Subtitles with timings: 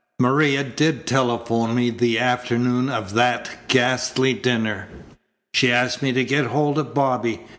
[0.19, 4.87] Maria did telephone me the afternoon of that ghastly dinner.
[5.53, 7.41] She asked me to get hold of Bobby.